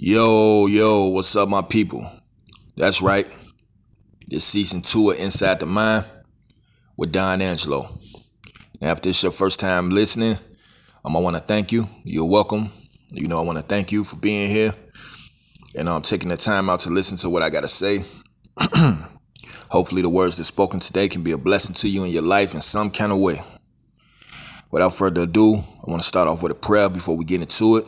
[0.00, 2.08] Yo, yo, what's up, my people?
[2.76, 3.26] That's right.
[4.28, 6.04] This season two of Inside the Mind
[6.96, 7.80] with Don Angelo.
[8.80, 10.36] Now, if this is your first time listening,
[11.04, 11.86] um, I want to thank you.
[12.04, 12.70] You're welcome.
[13.10, 14.70] You know, I want to thank you for being here
[15.76, 18.04] and um, taking the time out to listen to what I got to say.
[19.70, 22.54] Hopefully, the words that's spoken today can be a blessing to you in your life
[22.54, 23.38] in some kind of way.
[24.70, 27.78] Without further ado, I want to start off with a prayer before we get into
[27.78, 27.84] it.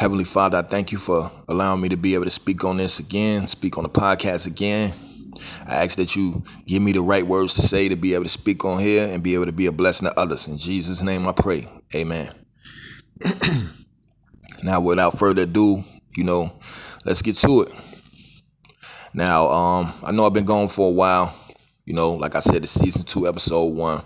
[0.00, 3.00] Heavenly Father, I thank you for allowing me to be able to speak on this
[3.00, 4.90] again, speak on the podcast again.
[5.68, 8.30] I ask that you give me the right words to say to be able to
[8.30, 10.48] speak on here and be able to be a blessing to others.
[10.48, 11.64] In Jesus' name I pray.
[11.94, 12.30] Amen.
[14.62, 15.82] now, without further ado,
[16.16, 16.48] you know,
[17.04, 17.72] let's get to it.
[19.12, 21.38] Now, um, I know I've been going for a while.
[21.84, 24.02] You know, like I said, the season two, episode one.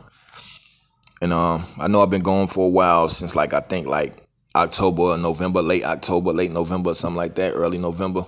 [1.23, 4.24] And um, I know I've been going for a while since like I think like
[4.57, 8.23] October or November, late October, late November, something like that, early November.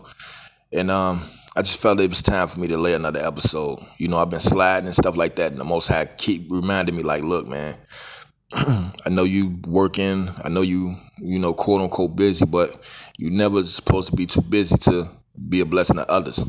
[0.73, 1.21] And um,
[1.57, 3.79] I just felt it was time for me to lay another episode.
[3.99, 6.97] You know, I've been sliding and stuff like that, and the Most High keep reminding
[6.97, 7.75] me, like, look, man,
[8.53, 12.71] I know you working, I know you, you know, quote unquote busy, but
[13.19, 15.09] you never supposed to be too busy to
[15.49, 16.45] be a blessing to others.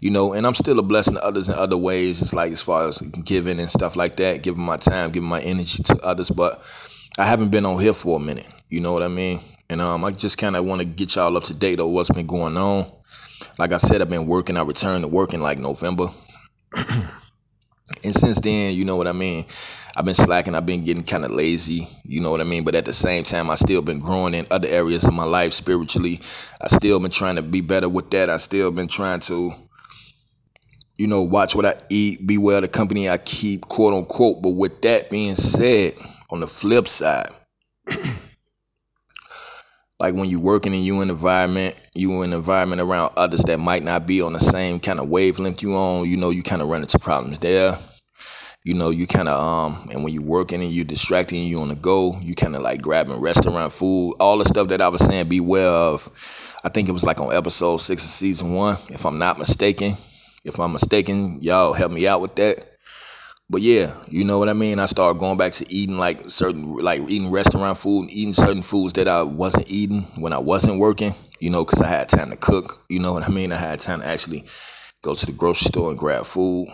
[0.00, 2.20] You know, and I'm still a blessing to others in other ways.
[2.22, 5.40] It's like as far as giving and stuff like that, giving my time, giving my
[5.40, 6.60] energy to others, but
[7.18, 8.50] I haven't been on here for a minute.
[8.68, 9.38] You know what I mean?
[9.68, 12.10] And um, I just kind of want to get y'all up to date on what's
[12.10, 12.86] been going on.
[13.58, 14.56] Like I said, I've been working.
[14.56, 16.06] I returned to work in like November.
[18.02, 19.44] and since then, you know what I mean?
[19.94, 20.54] I've been slacking.
[20.54, 21.86] I've been getting kind of lazy.
[22.04, 22.64] You know what I mean?
[22.64, 25.52] But at the same time, I still been growing in other areas of my life
[25.52, 26.18] spiritually.
[26.62, 28.30] I still been trying to be better with that.
[28.30, 29.50] I still been trying to,
[30.98, 34.40] you know, watch what I eat, be well the company I keep, quote unquote.
[34.40, 35.92] But with that being said,
[36.32, 37.28] on the flip side,
[40.00, 43.60] like when you're working in you an environment, you in an environment around others that
[43.60, 46.62] might not be on the same kind of wavelength you on, you know, you kind
[46.62, 47.74] of run into problems there.
[48.64, 51.68] You know, you kind of um, and when you're working and you're distracting, you on
[51.68, 55.04] the go, you kind of like grabbing restaurant food, all the stuff that I was
[55.04, 56.08] saying, beware of.
[56.64, 59.92] I think it was like on episode six of season one, if I'm not mistaken.
[60.44, 62.71] If I'm mistaken, y'all help me out with that.
[63.52, 64.78] But yeah, you know what I mean.
[64.78, 68.94] I started going back to eating like certain, like eating restaurant food, eating certain foods
[68.94, 71.12] that I wasn't eating when I wasn't working.
[71.38, 72.64] You know, because I had time to cook.
[72.88, 73.52] You know what I mean.
[73.52, 74.44] I had time to actually
[75.02, 76.68] go to the grocery store and grab food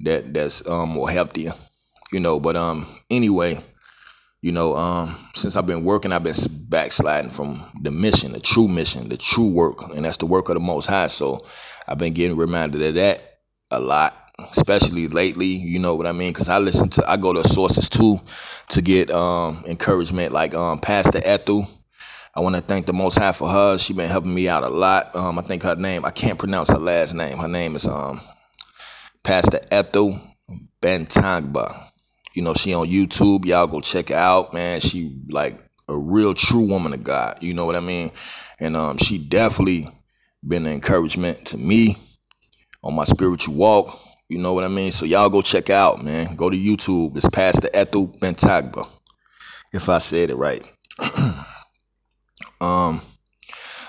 [0.00, 1.52] that that's um more healthier.
[2.12, 3.60] You know, but um anyway,
[4.42, 6.34] you know um since I've been working, I've been
[6.68, 10.56] backsliding from the mission, the true mission, the true work, and that's the work of
[10.56, 11.06] the Most High.
[11.06, 11.46] So
[11.86, 13.38] I've been getting reminded of that
[13.70, 15.46] a lot especially lately.
[15.46, 16.32] You know what I mean?
[16.32, 18.20] Because I listen to, I go to sources too
[18.68, 21.66] to get um, encouragement, like um, Pastor Ethel.
[22.34, 23.78] I want to thank the Most High for her.
[23.78, 25.16] She been helping me out a lot.
[25.16, 27.38] Um, I think her name, I can't pronounce her last name.
[27.38, 28.20] Her name is um,
[29.24, 30.18] Pastor Ethel
[30.82, 31.66] Bantangba.
[32.34, 33.46] You know, she on YouTube.
[33.46, 34.80] Y'all go check her out, man.
[34.80, 35.58] She like
[35.88, 37.38] a real true woman of God.
[37.40, 38.10] You know what I mean?
[38.60, 39.86] And um, she definitely
[40.46, 41.96] been an encouragement to me
[42.82, 43.98] on my spiritual walk.
[44.28, 44.90] You know what I mean?
[44.90, 46.34] So y'all go check out, man.
[46.34, 47.16] Go to YouTube.
[47.16, 48.84] It's Pastor Ethel Bentagba.
[49.72, 50.62] If I said it right.
[52.60, 53.00] um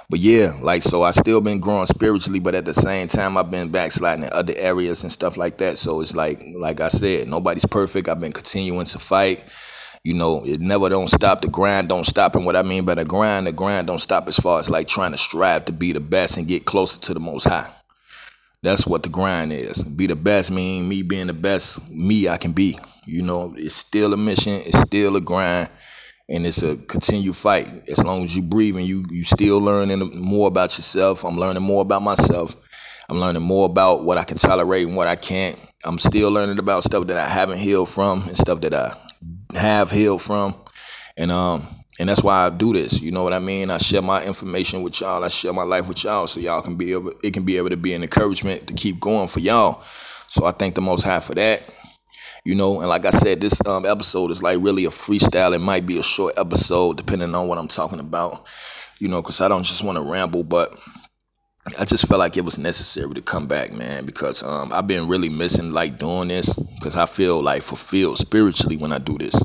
[0.10, 3.52] but yeah, like so I still been growing spiritually, but at the same time I've
[3.52, 5.78] been backsliding in other areas and stuff like that.
[5.78, 8.08] So it's like like I said, nobody's perfect.
[8.08, 9.44] I've been continuing to fight.
[10.04, 11.42] You know, it never don't stop.
[11.42, 12.36] The grind don't stop.
[12.36, 14.88] And what I mean by the grind, the grind don't stop as far as like
[14.88, 17.70] trying to strive to be the best and get closer to the most high.
[18.64, 19.84] That's what the grind is.
[19.84, 22.78] Be the best mean me being the best me I can be.
[23.06, 25.70] You know, it's still a mission, it's still a grind,
[26.28, 27.68] and it's a continued fight.
[27.90, 31.24] As long as you breathe and you you still learning more about yourself.
[31.24, 32.56] I'm learning more about myself.
[33.10, 35.56] I'm learning more about what I can tolerate and what I can't.
[35.86, 38.92] I'm still learning about stuff that I haven't healed from and stuff that I
[39.54, 40.56] have healed from.
[41.16, 41.66] And um
[42.00, 43.02] and that's why I do this.
[43.02, 43.70] You know what I mean?
[43.70, 45.24] I share my information with y'all.
[45.24, 47.12] I share my life with y'all, so y'all can be able.
[47.24, 49.82] It can be able to be an encouragement to keep going for y'all.
[50.28, 51.64] So I thank the Most High for that.
[52.46, 55.54] You know, and like I said, this um, episode is like really a freestyle.
[55.54, 58.46] It might be a short episode depending on what I'm talking about.
[59.00, 60.70] You know, because I don't just want to ramble, but
[61.80, 65.08] I just felt like it was necessary to come back, man, because um, I've been
[65.08, 69.36] really missing like doing this because I feel like fulfilled spiritually when I do this.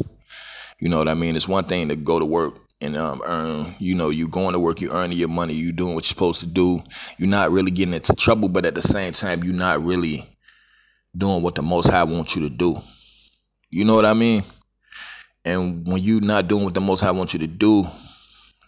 [0.82, 1.36] You know what I mean?
[1.36, 4.58] It's one thing to go to work and um, earn, you know, you going to
[4.58, 6.80] work, you earning your money, you doing what you're supposed to do.
[7.18, 10.28] You're not really getting into trouble, but at the same time, you're not really
[11.16, 12.74] doing what the Most High wants you to do.
[13.70, 14.42] You know what I mean?
[15.44, 17.84] And when you're not doing what the Most High wants you to do,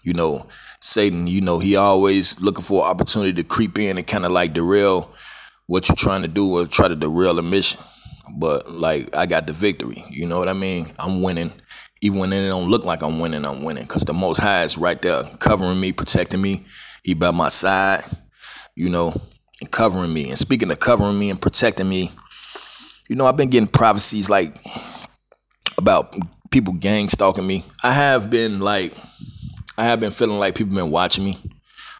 [0.04, 0.46] you know,
[0.80, 4.52] Satan, you know, he always looking for opportunity to creep in and kind of like
[4.52, 5.12] derail
[5.66, 7.80] what you're trying to do or try to derail the mission.
[8.38, 10.04] But like I got the victory.
[10.10, 10.86] You know what I mean?
[11.00, 11.50] I'm winning.
[12.04, 13.86] Even when it don't look like I'm winning, I'm winning.
[13.86, 16.66] Cause the most high is right there, covering me, protecting me.
[17.02, 18.00] He by my side,
[18.76, 19.14] you know,
[19.62, 20.28] and covering me.
[20.28, 22.10] And speaking of covering me and protecting me,
[23.08, 24.54] you know, I've been getting prophecies like
[25.78, 26.14] about
[26.50, 27.64] people gang stalking me.
[27.82, 28.92] I have been like
[29.78, 31.38] I have been feeling like people been watching me,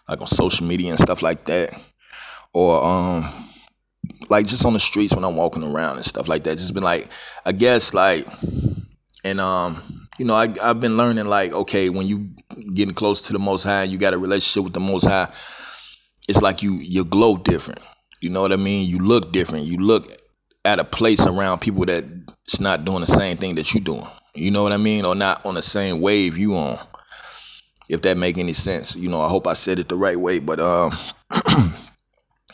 [0.06, 1.92] like on social media and stuff like that,
[2.52, 3.24] or um,
[4.28, 6.58] like just on the streets when I'm walking around and stuff like that.
[6.58, 7.08] Just been like,
[7.46, 8.28] I guess like,
[9.24, 9.82] and um,
[10.18, 12.30] you know, I I've been learning like, okay, when you
[12.74, 15.28] getting close to the Most High, you got a relationship with the Most High.
[16.28, 17.80] It's like you you glow different.
[18.20, 18.88] You know what I mean?
[18.88, 19.64] You look different.
[19.64, 20.06] You look
[20.64, 24.06] at a place around people that's not doing the same thing that you're doing.
[24.34, 25.04] You know what I mean?
[25.04, 26.76] Or not on the same wave you on
[27.88, 28.96] if that make any sense.
[28.96, 30.92] You know, I hope I said it the right way, but um,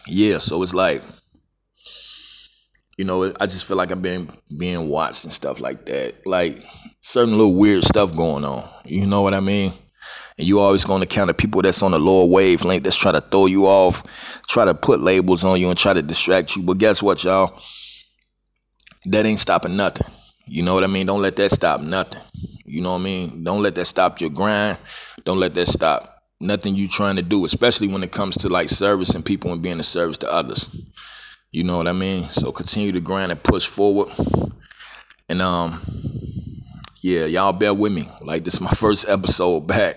[0.09, 0.39] yeah.
[0.39, 1.03] So it's like,
[2.99, 4.29] you know, I just feel like I've been
[4.59, 6.27] being watched and stuff like that.
[6.27, 6.59] Like
[7.11, 8.62] certain little weird stuff going on.
[8.85, 9.73] You know what I mean?
[10.39, 13.21] And you always going to counter people that's on a lower wavelength that's trying to
[13.21, 16.62] throw you off, try to put labels on you and try to distract you.
[16.62, 17.61] But guess what, y'all?
[19.07, 20.07] That ain't stopping nothing.
[20.47, 21.07] You know what I mean?
[21.07, 22.23] Don't let that stop nothing.
[22.65, 23.45] You know what I mean?
[23.45, 24.79] Don't let that stop your grind.
[25.25, 26.05] Don't let that stop
[26.41, 29.81] nothing you trying to do, especially when it comes to like servicing people and being
[29.81, 30.75] a service to others.
[31.51, 32.23] You know what I mean?
[32.23, 34.09] So continue to grind and push forward.
[35.29, 35.81] And um,
[37.02, 38.08] yeah, y'all bear with me.
[38.23, 39.97] Like this is my first episode back.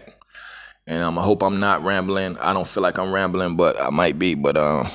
[0.85, 2.37] And um, I hope I'm not rambling.
[2.39, 4.35] I don't feel like I'm rambling, but I might be.
[4.35, 4.85] But um,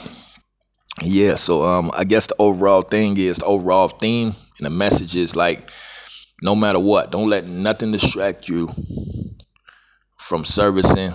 [1.02, 1.34] yeah.
[1.34, 5.34] So um, I guess the overall thing is the overall theme and the message is
[5.34, 5.70] like
[6.42, 8.68] no matter what, don't let nothing distract you
[10.18, 11.12] from servicing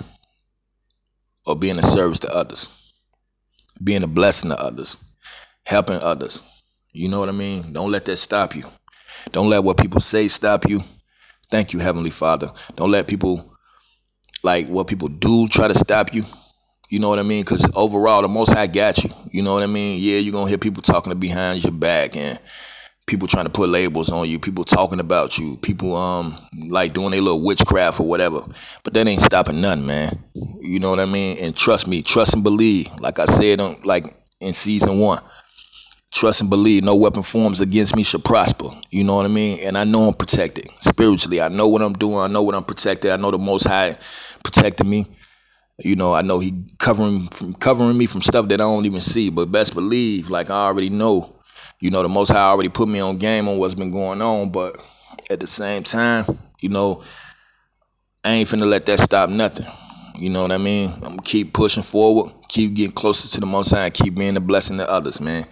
[1.45, 2.93] or being a service to others,
[3.83, 4.97] being a blessing to others,
[5.65, 6.43] helping others.
[6.91, 7.73] You know what I mean?
[7.73, 8.65] Don't let that stop you.
[9.31, 10.81] Don't let what people say stop you.
[11.49, 12.51] Thank you, Heavenly Father.
[12.75, 13.57] Don't let people,
[14.43, 16.23] like what people do, try to stop you.
[16.89, 17.41] You know what I mean?
[17.41, 19.09] Because overall, the Most High got you.
[19.31, 19.99] You know what I mean?
[20.01, 22.37] Yeah, you're going to hear people talking behind your back and
[23.05, 26.37] people trying to put labels on you, people talking about you, people um
[26.69, 28.39] like doing a little witchcraft or whatever.
[28.83, 30.11] But that ain't stopping nothing, man.
[30.61, 31.37] You know what I mean?
[31.41, 32.87] And trust me, trust and believe.
[32.99, 34.05] Like I said on like
[34.39, 35.19] in season one.
[36.13, 38.67] Trust and believe no weapon forms against me should prosper.
[38.91, 39.59] You know what I mean?
[39.65, 40.69] And I know I'm protected.
[40.69, 42.19] Spiritually, I know what I'm doing.
[42.19, 43.11] I know what I'm protected.
[43.11, 43.97] I know the most high
[44.43, 45.07] protecting me.
[45.79, 49.01] You know, I know he covering from covering me from stuff that I don't even
[49.01, 49.31] see.
[49.31, 51.33] But best believe, like I already know
[51.83, 54.51] you know, the Most High already put me on game on what's been going on,
[54.51, 54.77] but
[55.29, 56.23] at the same time,
[56.61, 57.03] you know,
[58.23, 59.65] I ain't finna let that stop nothing.
[60.17, 60.89] You know what I mean?
[61.03, 64.77] I'm keep pushing forward, keep getting closer to the Most High, keep being a blessing
[64.77, 65.43] to others, man.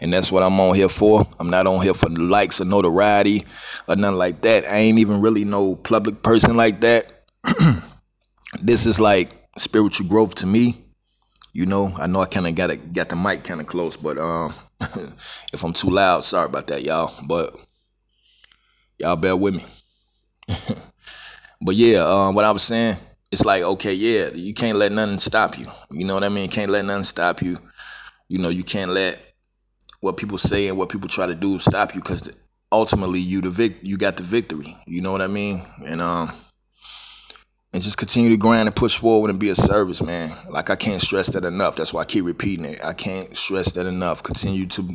[0.00, 1.22] And that's what I'm on here for.
[1.38, 3.44] I'm not on here for likes or notoriety
[3.88, 4.64] or nothing like that.
[4.66, 7.22] I ain't even really no public person like that.
[8.62, 10.74] this is like spiritual growth to me.
[11.52, 14.18] You know, I know I kind of got got the mic kind of close, but
[14.18, 14.52] um,
[15.52, 17.14] if I'm too loud, sorry about that, y'all.
[17.28, 17.56] But
[18.98, 19.64] y'all bear with me.
[21.60, 22.96] but yeah, um, what I was saying,
[23.30, 25.66] it's like okay, yeah, you can't let nothing stop you.
[25.92, 26.48] You know what I mean?
[26.48, 27.58] Can't let nothing stop you.
[28.26, 29.33] You know, you can't let
[30.04, 32.30] what people say and what people try to do stop you because
[32.70, 34.74] ultimately you the vic- you got the victory.
[34.86, 35.60] You know what I mean?
[35.86, 36.28] And um
[37.72, 40.30] and just continue to grind and push forward and be a service, man.
[40.50, 41.74] Like I can't stress that enough.
[41.74, 42.78] That's why I keep repeating it.
[42.84, 44.22] I can't stress that enough.
[44.22, 44.88] Continue to,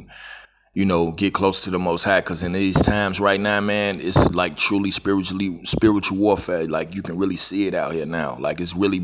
[0.76, 3.98] you know, get close to the Most High, because in these times right now, man,
[4.00, 6.68] it's like truly spiritually spiritual warfare.
[6.68, 8.38] Like you can really see it out here now.
[8.40, 9.00] Like it's really,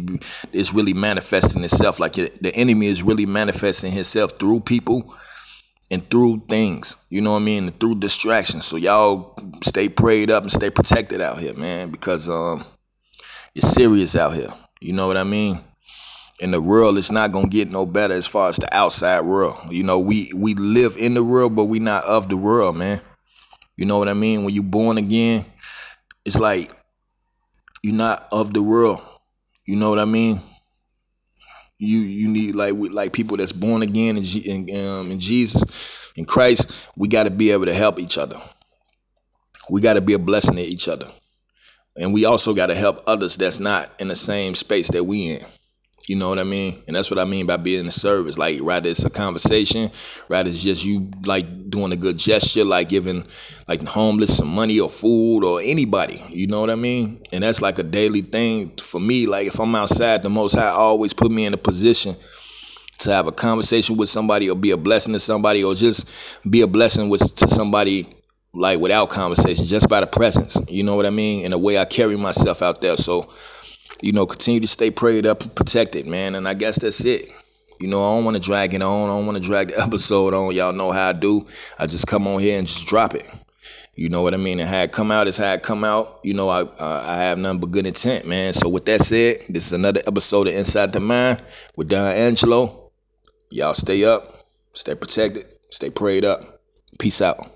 [0.54, 2.00] it's really manifesting itself.
[2.00, 5.04] Like the enemy is really manifesting himself through people
[5.92, 8.66] and through things, you know what I mean, and through distractions.
[8.66, 12.64] So y'all stay prayed up and stay protected out here, man, because um
[13.54, 14.50] it's serious out here.
[14.82, 15.56] You know what I mean?
[16.42, 19.56] In the world, it's not gonna get no better as far as the outside world.
[19.70, 23.00] You know, we we live in the world, but we not of the world, man.
[23.78, 24.44] You know what I mean?
[24.44, 25.46] When you born again,
[26.26, 26.70] it's like
[27.84, 29.00] you're not of the world.
[29.66, 30.40] You know what I mean?
[31.78, 36.12] You you need like with like people that's born again in, in, um, in Jesus,
[36.16, 36.72] in Christ.
[36.98, 38.38] We got to be able to help each other.
[39.72, 41.08] We got to be a blessing to each other.
[41.98, 45.32] And we also got to help others that's not in the same space that we
[45.32, 45.42] in.
[46.08, 46.82] You know what I mean?
[46.86, 48.38] And that's what I mean by being in service.
[48.38, 49.90] Like, rather it's a conversation,
[50.30, 53.24] rather it's just you like doing a good gesture, like giving
[53.68, 56.22] like homeless some money or food or anybody.
[56.30, 57.22] You know what I mean?
[57.34, 59.26] And that's like a daily thing for me.
[59.26, 62.14] Like if I'm outside, the most high always put me in a position
[63.00, 66.62] to have a conversation with somebody or be a blessing to somebody or just be
[66.62, 68.08] a blessing with to somebody
[68.54, 70.58] like without conversation, just by the presence.
[70.70, 71.44] You know what I mean?
[71.44, 72.96] And the way I carry myself out there.
[72.96, 73.30] So,
[74.02, 76.36] you know, continue to stay prayed up and protected, man.
[76.36, 77.30] And I guess that's it.
[77.80, 79.10] You know, I don't want to drag it on.
[79.10, 80.54] I don't want to drag the episode on.
[80.56, 81.46] Y'all know how I do.
[81.80, 83.30] I just come on here and just drop it.
[83.96, 84.60] You know what I mean?
[84.60, 86.20] And how it come out is how it come out.
[86.24, 88.52] You know, I uh, I have nothing but good intent, man.
[88.52, 91.42] So with that said, this is another episode of Inside the Mind
[91.78, 92.92] with Don Angelo.
[93.52, 94.24] Y'all stay up,
[94.74, 96.42] stay protected, stay prayed up.
[97.00, 97.38] Peace out.